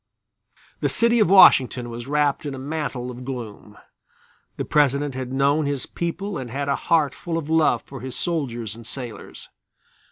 The 0.79 0.89
city 0.89 1.19
of 1.19 1.29
Washington 1.29 1.91
was 1.91 2.07
wrapped 2.07 2.47
in 2.47 2.55
a 2.55 2.57
mantle 2.57 3.11
of 3.11 3.23
gloom. 3.23 3.77
The 4.57 4.65
President 4.65 5.13
had 5.13 5.31
known 5.31 5.67
his 5.67 5.85
people 5.85 6.39
and 6.39 6.49
had 6.49 6.67
a 6.69 6.75
heart 6.89 7.13
full 7.13 7.37
of 7.37 7.51
love 7.51 7.83
for 7.83 8.01
his 8.01 8.15
soldiers 8.15 8.73
and 8.75 8.87
sailors. 8.87 9.49